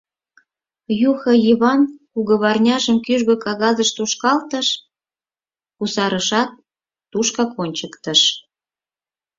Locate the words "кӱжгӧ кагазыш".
3.05-3.89